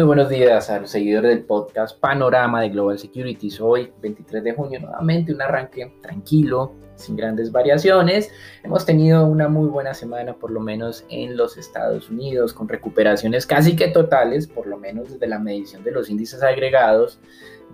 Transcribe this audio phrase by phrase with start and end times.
[0.00, 3.60] Muy buenos días a los seguidores del podcast Panorama de Global Securities.
[3.60, 8.32] Hoy, 23 de junio, nuevamente un arranque tranquilo, sin grandes variaciones.
[8.62, 13.44] Hemos tenido una muy buena semana, por lo menos en los Estados Unidos, con recuperaciones
[13.44, 17.20] casi que totales, por lo menos desde la medición de los índices agregados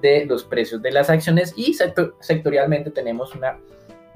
[0.02, 1.78] de los precios de las acciones y
[2.18, 3.56] sectorialmente tenemos una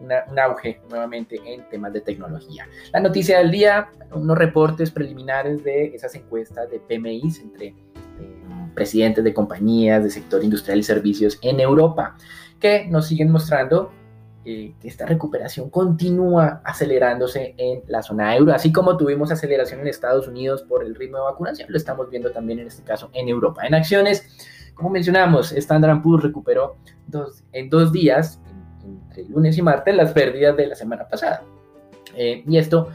[0.00, 2.66] un auge nuevamente en temas de tecnología.
[2.92, 7.74] La noticia del día, unos reportes preliminares de esas encuestas de PMI entre
[8.74, 12.16] presidentes de compañías de sector industrial y servicios en Europa,
[12.58, 13.90] que nos siguen mostrando
[14.44, 20.26] que esta recuperación continúa acelerándose en la zona euro, así como tuvimos aceleración en Estados
[20.28, 23.66] Unidos por el ritmo de vacunación, lo estamos viendo también en este caso en Europa.
[23.66, 24.26] En acciones,
[24.74, 26.76] como mencionamos, Standard Poor's recuperó
[27.06, 28.40] dos, en dos días,
[28.82, 31.42] entre lunes y martes, las pérdidas de la semana pasada.
[32.16, 32.88] Eh, y esto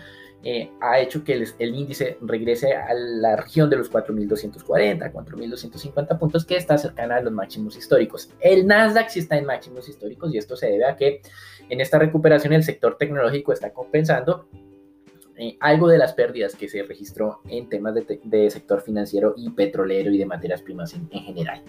[0.47, 6.45] eh, ha hecho que el, índice regrese a la región de los 4.240, 4.250 puntos,
[6.45, 8.29] que está cercana a los máximos históricos.
[8.39, 11.21] El Nasdaq sí está en máximos históricos y esto se debe a que
[11.67, 14.47] en esta recuperación el sector tecnológico está compensando
[15.37, 20.09] eh, algo de las pérdidas que se registró en temas de, sector financiero y petrolero
[20.09, 21.61] y de materias primas en, general.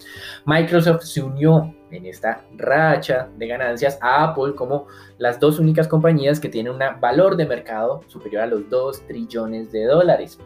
[0.44, 4.86] Microsoft se unió en esta racha de ganancias a Apple como
[5.18, 9.72] las dos únicas compañías que tienen un valor de mercado superior a los 2 trillones
[9.72, 10.38] de dólares.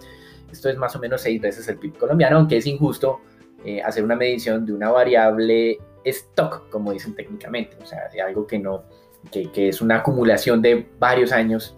[0.51, 3.21] Esto es más o menos seis veces el PIB colombiano, aunque es injusto
[3.67, 8.47] eh, hacer una medición de una variable stock, como dicen técnicamente, o sea, de algo
[8.47, 8.85] que no,
[9.31, 11.77] que, que es una acumulación de varios años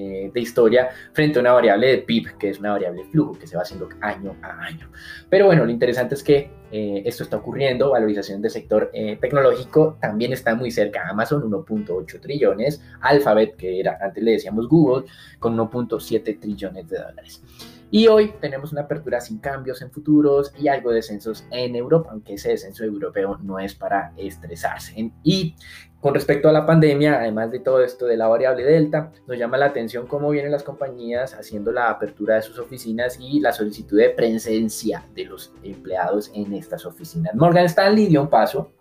[0.00, 3.36] eh, de historia frente a una variable de PIB, que es una variable de flujo,
[3.36, 4.88] que se va haciendo año a año.
[5.28, 9.98] Pero bueno, lo interesante es que eh, esto está ocurriendo, valorización del sector eh, tecnológico
[10.00, 15.06] también está muy cerca, Amazon 1.8 trillones, Alphabet, que era antes le decíamos Google,
[15.40, 17.42] con 1.7 trillones de dólares.
[17.90, 22.10] Y hoy tenemos una apertura sin cambios en futuros y algo de descensos en Europa,
[22.12, 25.10] aunque ese descenso europeo no es para estresarse.
[25.22, 25.54] Y
[26.00, 29.56] con respecto a la pandemia, además de todo esto de la variable delta, nos llama
[29.56, 33.98] la atención cómo vienen las compañías haciendo la apertura de sus oficinas y la solicitud
[33.98, 37.34] de presencia de los empleados en estas oficinas.
[37.34, 38.72] Morgan Stanley dio un paso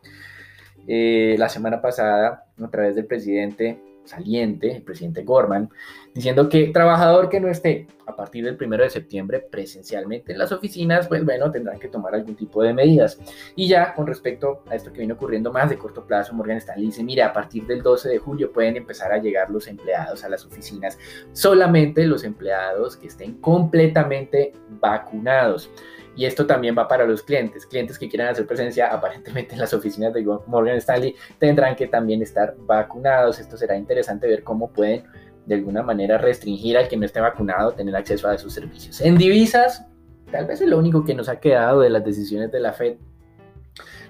[0.86, 5.70] eh, la semana pasada a través del presidente saliente, el presidente Gorman,
[6.14, 10.52] diciendo que trabajador que no esté a partir del primero de septiembre presencialmente en las
[10.52, 13.20] oficinas, pues bueno, tendrán que tomar algún tipo de medidas.
[13.56, 16.88] Y ya con respecto a esto que viene ocurriendo más de corto plazo, Morgan Stanley
[16.88, 20.30] dice, mira, a partir del 12 de julio pueden empezar a llegar los empleados a
[20.30, 20.98] las oficinas,
[21.34, 25.70] solamente los empleados que estén completamente vacunados.
[26.18, 27.66] Y esto también va para los clientes.
[27.68, 32.22] Clientes que quieran hacer presencia aparentemente en las oficinas de Morgan Stanley tendrán que también
[32.22, 33.40] estar vacunados.
[33.40, 35.04] Esto será interesante ver cómo pueden
[35.46, 39.00] de alguna manera restringir al que no esté vacunado tener acceso a esos servicios.
[39.00, 39.86] En divisas,
[40.30, 42.98] tal vez es lo único que nos ha quedado de las decisiones de la Fed.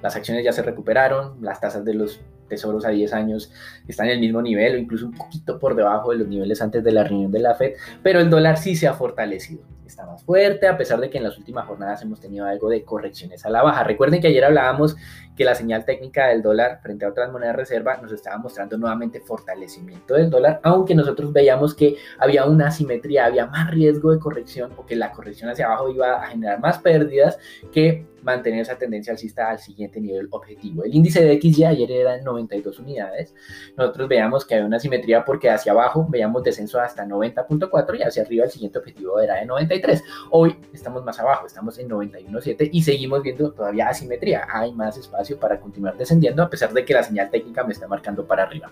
[0.01, 3.51] Las acciones ya se recuperaron, las tasas de los tesoros a 10 años
[3.87, 6.83] están en el mismo nivel o incluso un poquito por debajo de los niveles antes
[6.83, 10.23] de la reunión de la Fed, pero el dólar sí se ha fortalecido está más
[10.23, 13.49] fuerte, a pesar de que en las últimas jornadas hemos tenido algo de correcciones a
[13.49, 13.83] la baja.
[13.83, 14.95] Recuerden que ayer hablábamos
[15.35, 18.77] que la señal técnica del dólar frente a otras monedas de reserva nos estaba mostrando
[18.77, 24.19] nuevamente fortalecimiento del dólar, aunque nosotros veíamos que había una asimetría, había más riesgo de
[24.19, 27.37] corrección, porque la corrección hacia abajo iba a generar más pérdidas
[27.71, 30.83] que mantener esa tendencia alcista al siguiente nivel objetivo.
[30.83, 33.33] El índice de XY ayer era en 92 unidades.
[33.75, 38.23] Nosotros veíamos que había una asimetría porque hacia abajo veíamos descenso hasta 90.4 y hacia
[38.23, 40.03] arriba el siguiente objetivo era de 93.
[40.31, 44.47] Hoy estamos más abajo, estamos en 91.7 y seguimos viendo todavía asimetría.
[44.51, 47.87] Hay más espacio para continuar descendiendo a pesar de que la señal técnica me está
[47.87, 48.71] marcando para arriba.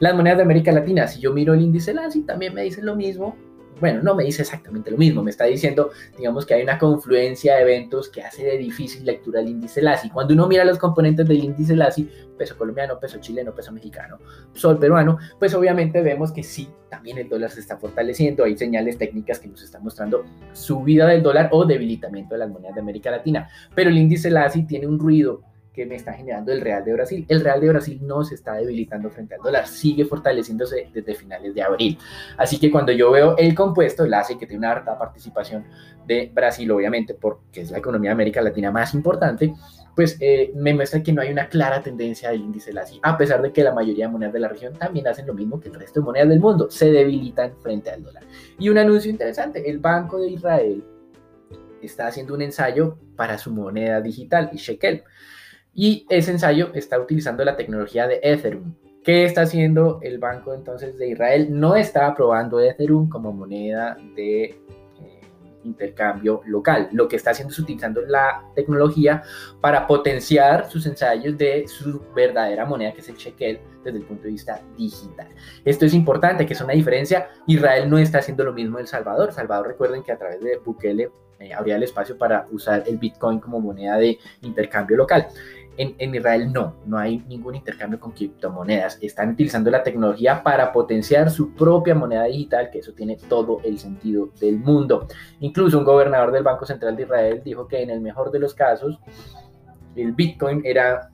[0.00, 2.96] Las monedas de América Latina, si yo miro el índice LASI, también me dicen lo
[2.96, 3.36] mismo
[3.80, 7.56] bueno, no me dice exactamente lo mismo, me está diciendo, digamos que hay una confluencia
[7.56, 10.10] de eventos que hace de difícil lectura el índice LASI.
[10.10, 14.18] Cuando uno mira los componentes del índice LASI, peso colombiano, peso chileno, peso mexicano,
[14.54, 18.98] sol peruano, pues obviamente vemos que sí, también el dólar se está fortaleciendo, hay señales
[18.98, 23.10] técnicas que nos están mostrando subida del dólar o debilitamiento de las monedas de América
[23.10, 25.42] Latina, pero el índice LASI tiene un ruido
[25.78, 27.24] que me está generando el Real de Brasil.
[27.28, 31.54] El Real de Brasil no se está debilitando frente al dólar, sigue fortaleciéndose desde finales
[31.54, 31.96] de abril.
[32.36, 35.64] Así que cuando yo veo el compuesto, el ACE, que tiene una alta participación
[36.04, 39.54] de Brasil, obviamente, porque es la economía de América Latina más importante,
[39.94, 43.40] pues eh, me muestra que no hay una clara tendencia del índice LASI, a pesar
[43.40, 45.74] de que la mayoría de monedas de la región también hacen lo mismo que el
[45.74, 48.24] resto de monedas del mundo, se debilitan frente al dólar.
[48.58, 50.82] Y un anuncio interesante, el Banco de Israel
[51.80, 55.04] está haciendo un ensayo para su moneda digital, Shekel.
[55.80, 58.74] Y ese ensayo está utilizando la tecnología de Ethereum.
[59.04, 61.46] ¿Qué está haciendo el Banco entonces de Israel?
[61.50, 64.60] No está aprobando Ethereum como moneda de
[65.62, 66.88] intercambio local.
[66.90, 69.22] Lo que está haciendo es utilizando la tecnología
[69.60, 74.24] para potenciar sus ensayos de su verdadera moneda, que es el shekel, desde el punto
[74.24, 75.28] de vista digital.
[75.64, 77.28] Esto es importante, que es una diferencia.
[77.46, 79.32] Israel no está haciendo lo mismo El Salvador.
[79.32, 83.38] Salvador, recuerden que a través de Bukele eh, habría el espacio para usar el Bitcoin
[83.38, 85.28] como moneda de intercambio local.
[85.78, 88.98] En, Israel no, no hay ningún intercambio con criptomonedas.
[89.00, 93.78] Están utilizando la tecnología para potenciar su propia moneda digital, que eso tiene todo el
[93.78, 95.06] sentido del mundo.
[95.40, 98.54] Incluso un gobernador del Banco Central de Israel dijo que en el mejor de los
[98.54, 98.98] casos
[99.94, 101.10] el Bitcoin era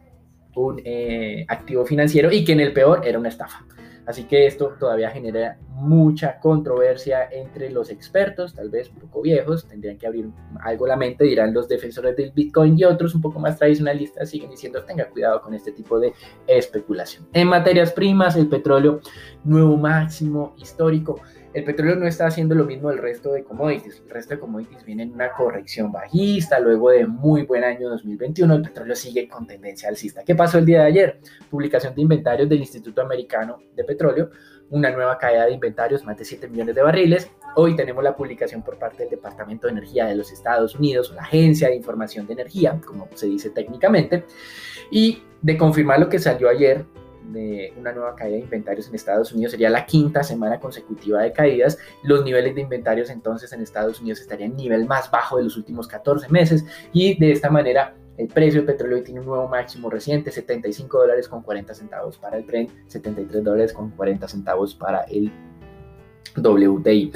[0.56, 3.64] un eh, activo financiero y que en el peor era una estafa.
[4.06, 9.66] Así que esto todavía genera mucha controversia entre los expertos, tal vez un poco viejos,
[9.66, 10.28] tendrían que abrir
[10.60, 14.50] algo la mente, dirán los defensores del Bitcoin y otros un poco más tradicionalistas siguen
[14.50, 16.12] diciendo tenga cuidado con este tipo de
[16.46, 17.26] especulación.
[17.32, 19.00] En materias primas, el petróleo,
[19.42, 21.20] nuevo máximo histórico.
[21.54, 24.02] El petróleo no está haciendo lo mismo del resto de commodities.
[24.04, 28.54] El resto de commodities viene en una corrección bajista, luego de muy buen año 2021,
[28.54, 30.24] el petróleo sigue con tendencia alcista.
[30.24, 31.20] ¿Qué pasó el día de ayer?
[31.48, 34.30] Publicación de inventarios del Instituto Americano de Petróleo,
[34.70, 37.30] una nueva caída de inventarios, más de 7 millones de barriles.
[37.54, 41.22] Hoy tenemos la publicación por parte del Departamento de Energía de los Estados Unidos, la
[41.22, 44.24] Agencia de Información de Energía, como se dice técnicamente,
[44.90, 46.84] y de confirmar lo que salió ayer
[47.32, 49.52] de una nueva caída de inventarios en Estados Unidos.
[49.52, 51.78] Sería la quinta semana consecutiva de caídas.
[52.02, 55.56] Los niveles de inventarios entonces en Estados Unidos estarían en nivel más bajo de los
[55.56, 59.90] últimos 14 meses y de esta manera el precio del petróleo tiene un nuevo máximo
[59.90, 65.02] reciente, 75 dólares con 40 centavos para el Brent, 73 dólares con 40 centavos para
[65.04, 65.32] el
[66.36, 67.12] WTI.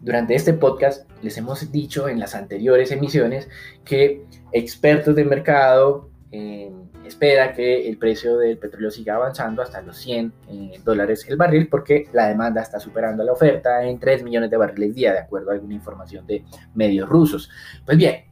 [0.00, 3.48] Durante este podcast les hemos dicho en las anteriores emisiones
[3.84, 6.72] que expertos de mercado, eh,
[7.04, 11.68] espera que el precio del petróleo siga avanzando hasta los 100 eh, dólares el barril
[11.68, 15.50] porque la demanda está superando la oferta en 3 millones de barriles día, de acuerdo
[15.50, 16.42] a alguna información de
[16.74, 17.50] medios rusos.
[17.84, 18.24] Pues bien,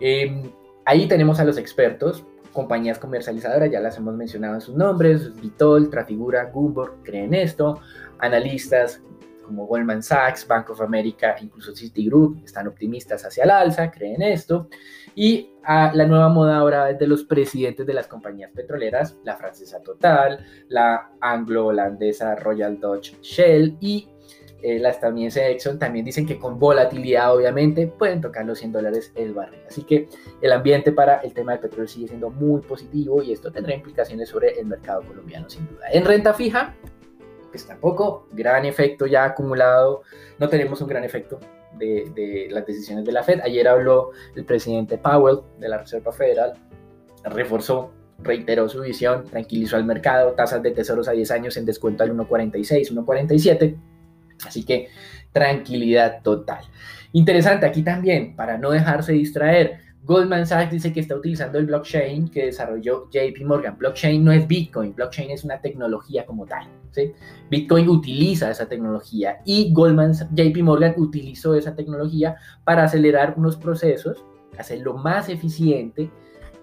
[0.00, 0.50] em,
[0.84, 5.88] ahí tenemos a los expertos, compañías comercializadoras, ya las hemos mencionado en sus nombres, Vitol,
[5.88, 7.80] Trafigura, Gumbor, creen esto,
[8.18, 9.00] analistas
[9.46, 14.68] como Goldman Sachs, Bank of America, incluso Citigroup, están optimistas hacia el alza, creen esto.
[15.14, 19.36] Y a la nueva moda ahora es de los presidentes de las compañías petroleras, la
[19.36, 24.08] francesa Total, la anglo-holandesa Royal Dutch Shell y
[24.62, 29.12] eh, la estadounidense Exxon también dicen que con volatilidad obviamente pueden tocar los 100 dólares
[29.14, 29.60] el barril.
[29.68, 30.08] Así que
[30.40, 34.28] el ambiente para el tema del petróleo sigue siendo muy positivo y esto tendrá implicaciones
[34.28, 35.86] sobre el mercado colombiano sin duda.
[35.92, 36.74] En renta fija,
[37.50, 40.02] pues tampoco, gran efecto ya acumulado,
[40.38, 41.38] no tenemos un gran efecto
[41.78, 43.40] de, las decisiones de la Fed.
[43.42, 46.54] Ayer habló el presidente Powell de la Reserva Federal,
[47.24, 52.02] reforzó, reiteró su visión, tranquilizó al mercado, tasas de tesoros a 10 años en descuento
[52.02, 53.76] al 1.46, 1.47.
[54.46, 54.88] Así que
[55.32, 56.64] tranquilidad total.
[57.12, 62.28] Interesante aquí también, para no dejarse distraer, Goldman Sachs dice que está utilizando el blockchain
[62.28, 63.76] que desarrolló JP Morgan.
[63.76, 66.68] Blockchain no es Bitcoin, blockchain es una tecnología como tal.
[67.50, 74.24] Bitcoin utiliza esa tecnología y Goldman, JP Morgan utilizó esa tecnología para acelerar unos procesos,
[74.56, 76.08] hacerlo más eficiente.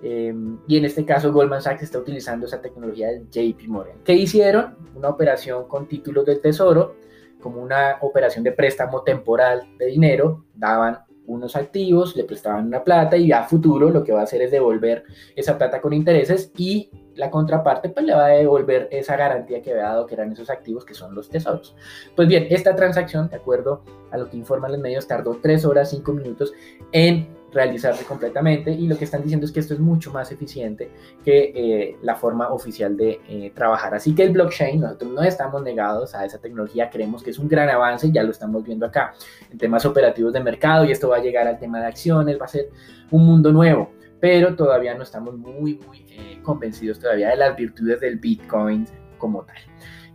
[0.02, 3.98] Em, y en este caso Goldman Sachs está utilizando esa tecnología de JP Morgan.
[4.06, 4.78] ¿Qué hicieron?
[4.96, 6.96] Una operación con títulos del tesoro,
[7.42, 13.18] como una operación de préstamo temporal de dinero, daban unos activos, le prestaban una plata
[13.18, 15.04] y a futuro lo que va a hacer es devolver
[15.36, 19.72] esa plata con intereses y la contraparte pues le va a devolver esa garantía que
[19.72, 21.76] había dado que eran esos activos que son los tesoros.
[22.16, 25.90] Pues bien, esta transacción, de acuerdo a lo que informan los medios, tardó 3 horas
[25.92, 26.54] 5 minutos
[26.92, 30.90] en realizarse completamente y lo que están diciendo es que esto es mucho más eficiente
[31.24, 33.94] que eh, la forma oficial de eh, trabajar.
[33.94, 37.48] Así que el blockchain, nosotros no estamos negados a esa tecnología, creemos que es un
[37.48, 39.14] gran avance, ya lo estamos viendo acá
[39.52, 42.46] en temas operativos de mercado y esto va a llegar al tema de acciones, va
[42.46, 42.70] a ser
[43.12, 48.00] un mundo nuevo, pero todavía no estamos muy, muy eh, convencidos todavía de las virtudes
[48.00, 49.58] del Bitcoin como tal.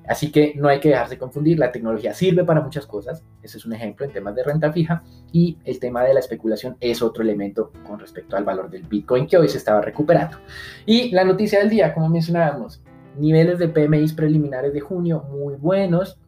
[0.09, 3.67] Así que no hay que dejarse confundir, la tecnología sirve para muchas cosas, ese es
[3.67, 7.23] un ejemplo en temas de renta fija y el tema de la especulación es otro
[7.23, 10.39] elemento con respecto al valor del Bitcoin que hoy se estaba recuperando.
[10.87, 12.83] Y la noticia del día, como mencionábamos,
[13.19, 16.19] niveles de PMI preliminares de junio muy buenos,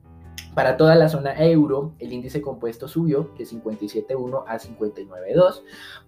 [0.55, 5.63] Para toda la zona euro, el índice compuesto subió de 57.1 a 59.2.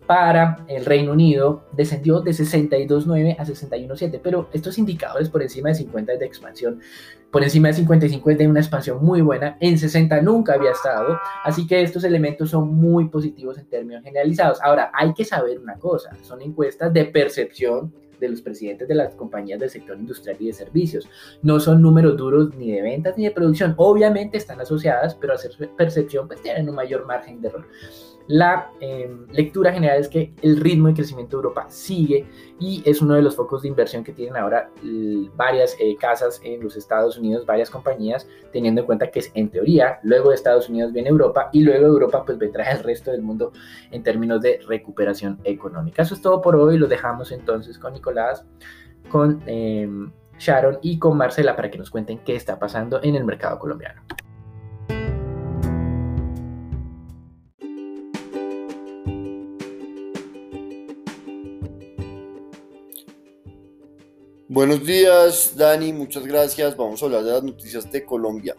[0.06, 4.20] Para el Reino Unido, descendió de 62.9 a 61.7.
[4.20, 6.80] Pero estos indicadores por encima de 50 es de expansión.
[7.30, 9.56] Por encima de 55 es de una expansión muy buena.
[9.60, 11.18] En 60 nunca había estado.
[11.44, 14.60] Así que estos elementos son muy positivos en términos generalizados.
[14.60, 16.16] Ahora, hay que saber una cosa.
[16.22, 20.52] Son encuestas de percepción de los presidentes de las compañías del sector industrial y de
[20.52, 21.08] servicios.
[21.42, 23.74] No son números duros ni de ventas ni de producción.
[23.76, 27.66] Obviamente están asociadas, pero a hacer percepción pues tienen un mayor margen de error.
[28.28, 32.26] La em, lectura general es que el ritmo de crecimiento de Europa sigue
[32.60, 34.70] y es uno de los focos de inversión que tienen ahora
[35.36, 39.50] varias eh, casas en los Estados Unidos, varias compañías, teniendo en cuenta que es en
[39.50, 43.22] teoría, luego de Estados Unidos viene Europa y luego Europa pues vendrá el resto del
[43.22, 43.52] mundo
[43.90, 46.02] en términos de recuperación económica.
[46.02, 48.44] Eso es todo por hoy, lo dejamos entonces con Nicolás,
[49.08, 53.24] con em, Sharon y con Marcela para que nos cuenten qué está pasando en el
[53.24, 54.02] mercado colombiano.
[64.54, 66.76] Buenos días, Dani, muchas gracias.
[66.76, 68.54] Vamos a hablar de las noticias de Colombia.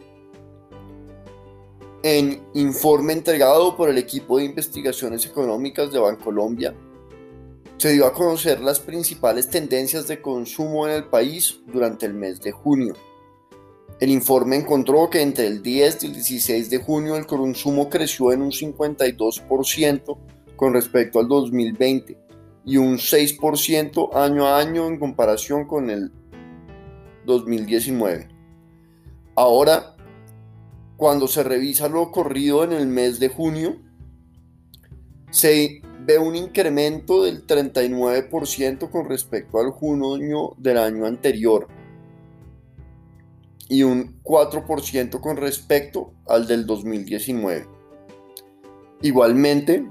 [2.01, 6.73] En informe entregado por el equipo de investigaciones económicas de Bancolombia,
[7.77, 12.41] se dio a conocer las principales tendencias de consumo en el país durante el mes
[12.41, 12.95] de junio.
[13.99, 18.31] El informe encontró que entre el 10 y el 16 de junio el consumo creció
[18.31, 20.17] en un 52%
[20.55, 22.22] con respecto al 2020
[22.65, 26.11] y un 6% año a año en comparación con el
[27.25, 28.29] 2019.
[29.35, 29.95] Ahora,
[30.97, 33.77] cuando se revisa lo ocurrido en el mes de junio,
[35.31, 41.67] se ve un incremento del 39% con respecto al junio del año anterior
[43.69, 47.67] y un 4% con respecto al del 2019.
[49.01, 49.85] Igualmente,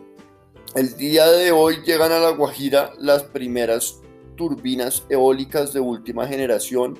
[0.74, 4.00] el día de hoy llegan a La Guajira las primeras
[4.36, 6.98] turbinas eólicas de última generación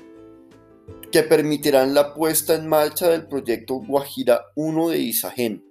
[1.11, 5.65] que permitirán la puesta en marcha del proyecto Guajira 1 de Isagen.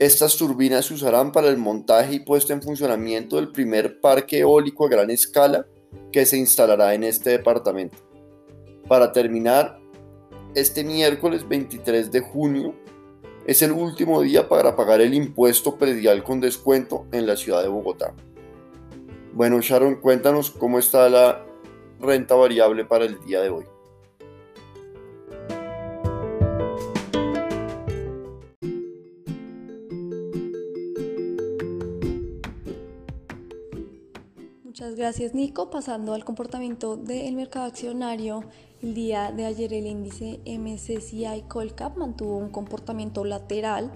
[0.00, 4.86] Estas turbinas se usarán para el montaje y puesta en funcionamiento del primer parque eólico
[4.86, 5.64] a gran escala
[6.10, 7.98] que se instalará en este departamento.
[8.88, 9.78] Para terminar,
[10.54, 12.74] este miércoles 23 de junio
[13.46, 17.68] es el último día para pagar el impuesto predial con descuento en la ciudad de
[17.68, 18.12] Bogotá.
[19.32, 21.44] Bueno, Sharon, cuéntanos cómo está la
[22.00, 23.64] renta variable para el día de hoy.
[34.96, 35.70] Gracias Nico.
[35.70, 38.44] Pasando al comportamiento del mercado accionario,
[38.82, 43.90] el día de ayer el índice MSCI Colcap mantuvo un comportamiento lateral,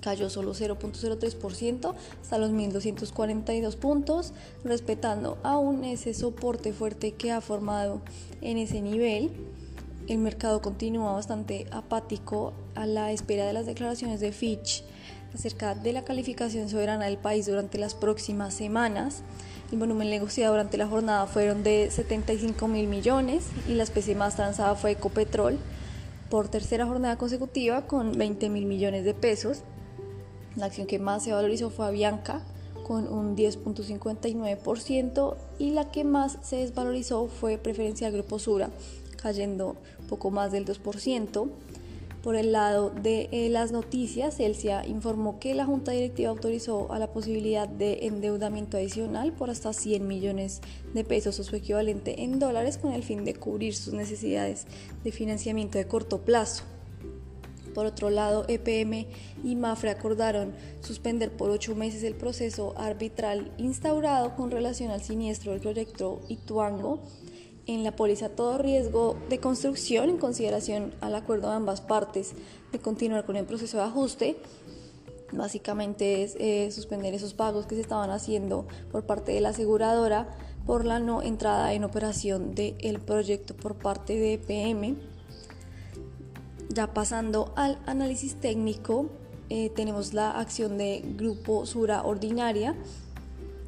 [0.00, 4.32] cayó solo 0.03% hasta los 1.242 puntos,
[4.64, 8.00] respetando aún ese soporte fuerte que ha formado
[8.40, 9.30] en ese nivel.
[10.08, 14.82] El mercado continúa bastante apático a la espera de las declaraciones de Fitch
[15.34, 19.22] acerca de la calificación soberana del país durante las próximas semanas.
[19.72, 24.36] El volumen negociado durante la jornada fueron de 75 mil millones y la especie más
[24.36, 25.58] transada fue Ecopetrol
[26.30, 29.62] por tercera jornada consecutiva con 20 mil millones de pesos.
[30.54, 32.44] La acción que más se valorizó fue Avianca
[32.84, 38.70] con un 10.59% y la que más se desvalorizó fue Preferencial Grupo Sura,
[39.20, 39.74] cayendo
[40.08, 41.50] poco más del 2%.
[42.26, 46.98] Por el lado de eh, las noticias, Elsia informó que la Junta Directiva autorizó a
[46.98, 50.60] la posibilidad de endeudamiento adicional por hasta 100 millones
[50.92, 54.66] de pesos o su equivalente en dólares con el fin de cubrir sus necesidades
[55.04, 56.64] de financiamiento de corto plazo.
[57.76, 59.06] Por otro lado, EPM
[59.44, 65.52] y MAFRE acordaron suspender por ocho meses el proceso arbitral instaurado con relación al siniestro
[65.52, 66.98] del proyecto Ituango
[67.66, 72.34] en la póliza todo riesgo de construcción en consideración al acuerdo de ambas partes
[72.72, 74.36] de continuar con el proceso de ajuste.
[75.32, 80.28] Básicamente es eh, suspender esos pagos que se estaban haciendo por parte de la aseguradora
[80.66, 84.96] por la no entrada en operación del proyecto por parte de EPM.
[86.68, 89.06] Ya pasando al análisis técnico,
[89.48, 92.74] eh, tenemos la acción de Grupo Sura Ordinaria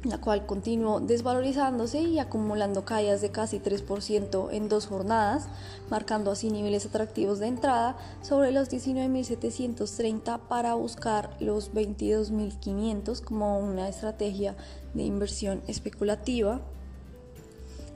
[0.03, 5.47] la cual continuó desvalorizándose y acumulando caídas de casi 3% en dos jornadas,
[5.89, 13.89] marcando así niveles atractivos de entrada sobre los 19.730 para buscar los 22.500 como una
[13.89, 14.55] estrategia
[14.93, 16.61] de inversión especulativa.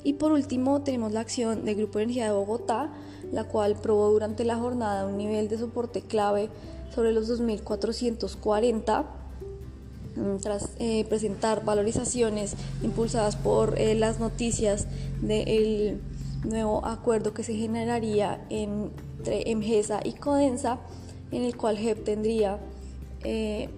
[0.04, 2.92] Y por último tenemos la acción de Grupo Energía de Bogotá,
[3.32, 6.50] la cual probó durante la jornada un nivel de soporte clave
[6.94, 9.23] sobre los 2.440 mm,
[10.42, 14.88] tras eh, presentar valorizaciones impulsadas por eh, las noticias
[15.22, 16.02] del
[16.44, 20.80] nuevo acuerdo que se generaría entre Emgesa y Codensa,
[21.32, 22.60] en el cual GEP tendría
[23.24, 23.70] eh,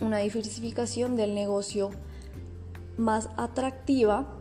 [0.00, 1.90] una diversificación del negocio
[2.96, 4.36] más atractiva,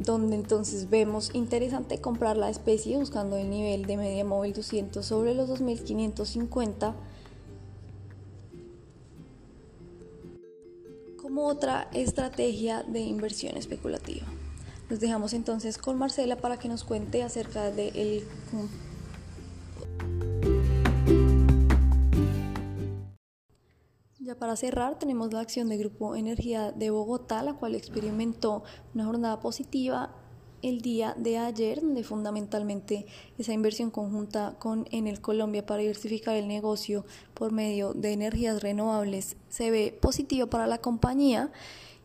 [0.00, 5.32] donde entonces vemos interesante comprar la especie buscando el nivel de media móvil 200 sobre
[5.32, 6.96] los 2550
[11.44, 14.26] otra estrategia de inversión especulativa.
[14.90, 18.24] Nos dejamos entonces con Marcela para que nos cuente acerca del de
[24.18, 28.62] Ya para cerrar, tenemos la acción de Grupo Energía de Bogotá, la cual experimentó
[28.94, 30.14] una jornada positiva
[30.62, 33.06] el día de ayer, donde fundamentalmente
[33.38, 39.36] esa inversión conjunta con Enel Colombia para diversificar el negocio por medio de energías renovables
[39.48, 41.50] se ve positiva para la compañía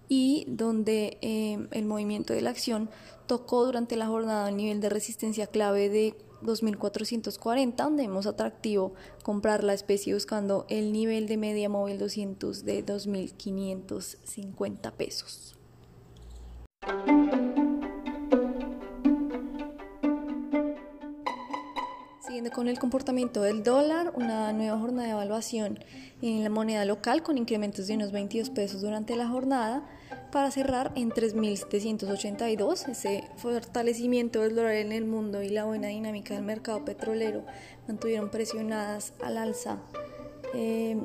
[0.07, 2.89] y donde eh, el movimiento de la acción
[3.25, 8.93] tocó durante la jornada el nivel de resistencia clave de 2.440, donde vemos atractivo
[9.23, 15.55] comprar la especie buscando el nivel de media móvil 200 de 2.550 pesos.
[22.51, 25.79] Con el comportamiento del dólar, una nueva jornada de evaluación
[26.21, 29.87] en la moneda local con incrementos de unos 22 pesos durante la jornada
[30.31, 32.89] para cerrar en 3.782.
[32.89, 37.45] Ese fortalecimiento del dólar en el mundo y la buena dinámica del mercado petrolero
[37.87, 39.79] mantuvieron presionadas al alza
[40.53, 40.97] eh,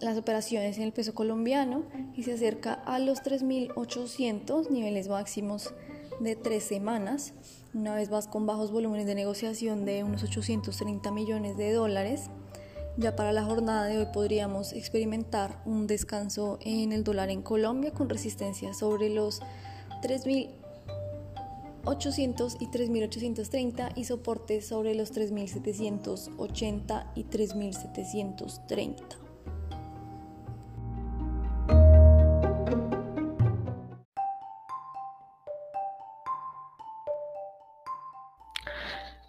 [0.00, 5.74] las operaciones en el peso colombiano y se acerca a los 3.800 niveles máximos
[6.20, 7.32] de tres semanas,
[7.74, 12.30] una vez más con bajos volúmenes de negociación de unos 830 millones de dólares.
[12.96, 17.90] Ya para la jornada de hoy podríamos experimentar un descanso en el dólar en Colombia
[17.92, 19.42] con resistencia sobre los
[20.02, 29.23] 3.800 y 3.830 y soportes sobre los 3.780 y 3.730.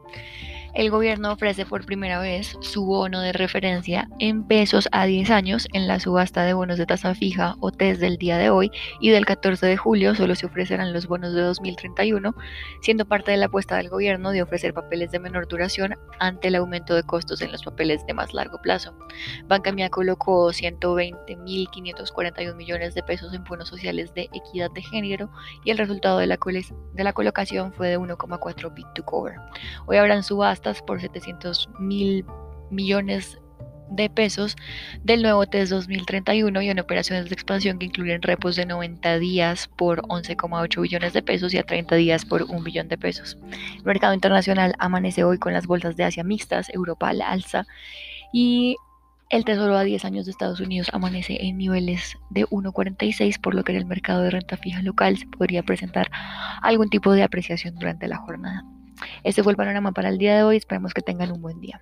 [0.74, 5.68] El gobierno ofrece por primera vez su bono de referencia en pesos a 10 años
[5.72, 9.08] en la subasta de bonos de tasa fija o TES del día de hoy y
[9.08, 12.34] del 14 de julio solo se ofrecerán los bonos de 2031,
[12.82, 16.56] siendo parte de la apuesta del gobierno de ofrecer papeles de menor duración ante el
[16.56, 18.94] aumento de costos en los papeles de más largo plazo.
[19.48, 25.30] Banca Mía colocó 120.541 millones de pesos en bonos sociales de equidad de género
[25.64, 26.36] y el resultado de la,
[26.94, 29.36] de la colocación fue de 1,4 bit to cover.
[29.86, 32.24] Hoy habrán subasta por 700 mil
[32.70, 33.38] millones
[33.90, 34.56] de pesos
[35.04, 39.68] del nuevo TES 2031 y en operaciones de expansión que incluyen repos de 90 días
[39.76, 43.38] por 11,8 billones de pesos y a 30 días por 1 billón de pesos.
[43.76, 47.66] El mercado internacional amanece hoy con las bolsas de Asia mixtas, Europa al alza
[48.32, 48.76] y
[49.28, 53.64] El tesoro a 10 años de Estados Unidos amanece en niveles de 1,46, por lo
[53.64, 56.08] que en el mercado de renta fija local se podría presentar
[56.62, 58.64] algún tipo de apreciación durante la jornada.
[59.24, 60.56] Este fue el panorama para el día de hoy.
[60.56, 61.80] Esperemos que tengan un buen día.